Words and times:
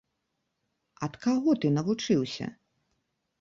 Ад 1.07 1.13
каго 1.25 1.49
ты 1.61 1.67
навучыўся? 1.77 2.49